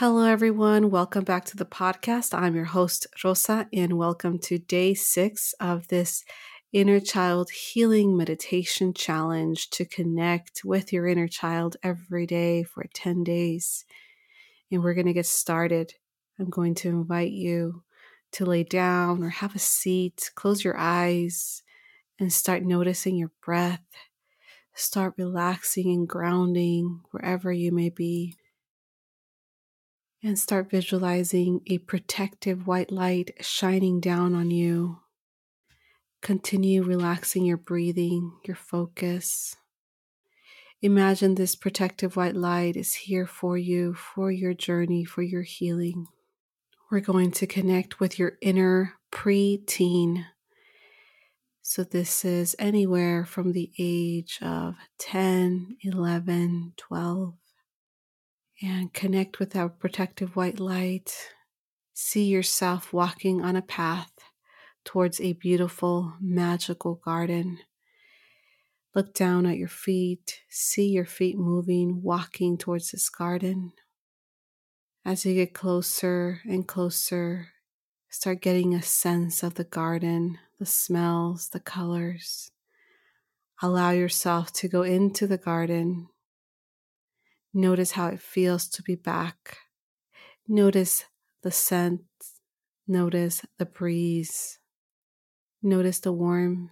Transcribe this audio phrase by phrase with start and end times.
[0.00, 0.90] Hello, everyone.
[0.90, 2.32] Welcome back to the podcast.
[2.32, 6.24] I'm your host, Rosa, and welcome to day six of this
[6.72, 13.24] Inner Child Healing Meditation Challenge to connect with your inner child every day for 10
[13.24, 13.84] days.
[14.72, 15.92] And we're going to get started.
[16.38, 17.82] I'm going to invite you
[18.32, 21.62] to lay down or have a seat, close your eyes,
[22.18, 23.84] and start noticing your breath.
[24.72, 28.38] Start relaxing and grounding wherever you may be
[30.22, 34.98] and start visualizing a protective white light shining down on you.
[36.20, 39.56] Continue relaxing your breathing, your focus.
[40.82, 46.06] Imagine this protective white light is here for you, for your journey, for your healing.
[46.90, 50.26] We're going to connect with your inner pre-teen.
[51.62, 57.34] So, this is anywhere from the age of 10, 11, 12
[58.62, 61.14] and connect with our protective white light.
[61.94, 64.12] See yourself walking on a path
[64.84, 67.58] towards a beautiful, magical garden.
[68.94, 73.72] Look down at your feet, see your feet moving, walking towards this garden.
[75.04, 77.48] As you get closer and closer,
[78.10, 82.50] start getting a sense of the garden, the smells, the colors.
[83.62, 86.08] Allow yourself to go into the garden
[87.52, 89.58] Notice how it feels to be back.
[90.46, 91.04] Notice
[91.42, 92.02] the scent.
[92.86, 94.58] Notice the breeze.
[95.62, 96.70] Notice the warmth.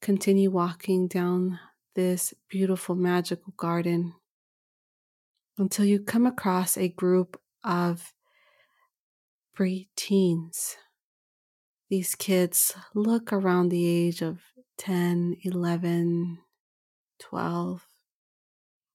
[0.00, 1.58] Continue walking down
[1.94, 4.14] this beautiful, magical garden
[5.58, 8.12] until you come across a group of
[9.54, 10.76] pre-teens.
[11.90, 14.40] These kids look around the age of
[14.78, 16.38] 10, 11,
[17.18, 17.86] 12.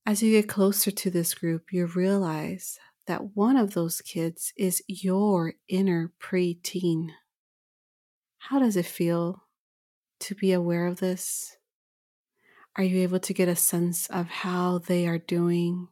[0.08, 4.82] As you get closer to this group, you realize that one of those kids is
[4.88, 7.10] your inner preteen.
[8.38, 9.44] How does it feel
[10.22, 11.58] to be aware of this?
[12.78, 15.90] Are you able to get a sense of how they are doing?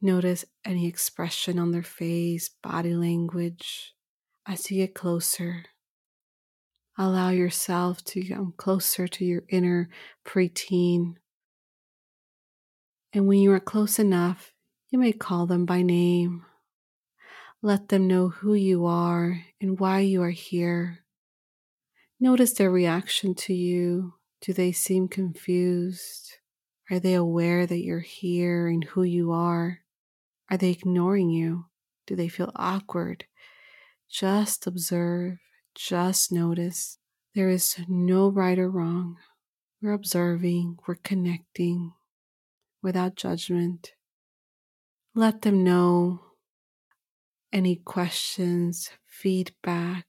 [0.00, 3.92] Notice any expression on their face, body language
[4.46, 5.66] as you get closer.
[6.96, 9.90] Allow yourself to come closer to your inner
[10.24, 11.16] preteen
[13.14, 14.52] and when you are close enough,
[14.90, 16.44] you may call them by name.
[17.62, 21.04] Let them know who you are and why you are here.
[22.18, 24.14] Notice their reaction to you.
[24.40, 26.38] Do they seem confused?
[26.90, 29.78] Are they aware that you're here and who you are?
[30.50, 31.66] Are they ignoring you?
[32.06, 33.24] Do they feel awkward?
[34.10, 35.38] Just observe,
[35.74, 36.98] just notice.
[37.34, 39.16] There is no right or wrong.
[39.80, 41.92] We're observing, we're connecting,
[42.84, 43.94] without judgment.
[45.14, 46.20] Let them know
[47.52, 50.06] any questions, feedback,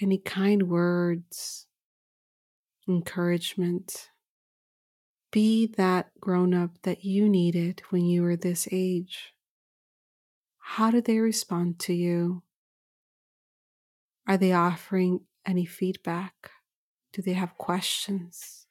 [0.00, 1.66] any kind words,
[2.88, 4.10] encouragement.
[5.30, 9.32] Be that grown up that you needed when you were this age.
[10.58, 12.42] How do they respond to you?
[14.26, 16.50] Are they offering any feedback?
[17.12, 18.66] Do they have questions?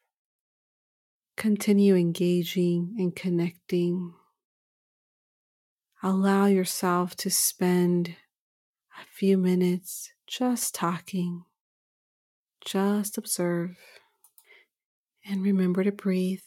[1.42, 4.14] Continue engaging and connecting.
[6.04, 11.46] Allow yourself to spend a few minutes just talking.
[12.64, 13.76] Just observe
[15.26, 16.44] and remember to breathe.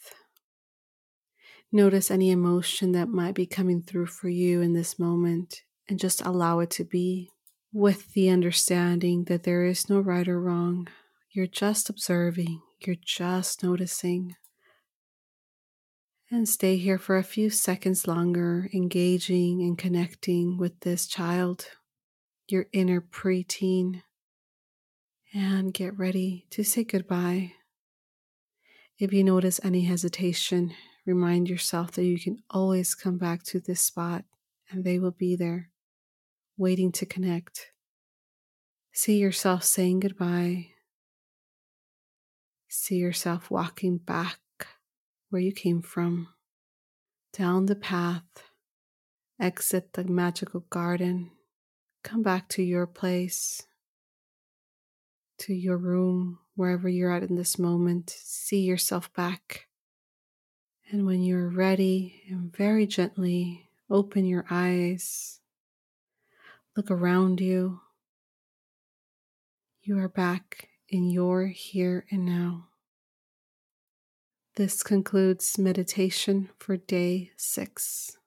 [1.73, 6.25] Notice any emotion that might be coming through for you in this moment and just
[6.25, 7.31] allow it to be
[7.73, 10.87] with the understanding that there is no right or wrong.
[11.31, 14.37] You're just observing, you're just noticing
[16.35, 21.65] and stay here for a few seconds longer, engaging and connecting with this child,
[22.49, 24.01] your inner preteen,
[25.33, 27.53] and get ready to say goodbye.
[28.99, 30.73] If you notice any hesitation,
[31.05, 34.25] remind yourself that you can always come back to this spot
[34.69, 35.69] and they will be there,
[36.57, 37.67] waiting to connect.
[38.91, 40.71] See yourself saying goodbye.
[42.67, 44.39] See yourself walking back
[45.29, 46.27] where you came from,
[47.33, 48.23] down the path,
[49.39, 51.31] exit the magical garden,
[52.03, 53.63] come back to your place,
[55.37, 58.09] to your room, wherever you're at in this moment.
[58.09, 59.67] See yourself back.
[60.91, 65.39] And when you're ready, and very gently open your eyes,
[66.77, 67.81] look around you.
[69.81, 72.67] You are back in your here and now.
[74.55, 78.17] This concludes meditation for day six.